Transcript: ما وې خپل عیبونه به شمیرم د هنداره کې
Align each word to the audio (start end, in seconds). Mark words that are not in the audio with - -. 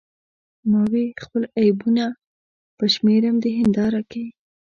ما 0.69 0.81
وې 0.91 1.05
خپل 1.23 1.43
عیبونه 1.59 2.05
به 2.77 2.85
شمیرم 2.95 3.35
د 3.43 3.45
هنداره 3.59 4.01
کې 4.11 4.25